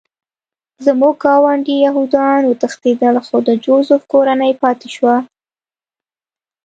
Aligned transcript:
زموږ 0.85 1.15
ګاونډي 1.23 1.75
یهودان 1.85 2.41
وتښتېدل 2.45 3.15
خو 3.25 3.37
د 3.47 3.49
جوزف 3.63 4.01
کورنۍ 4.11 4.53
پاتې 4.63 4.87
شوه 4.95 5.15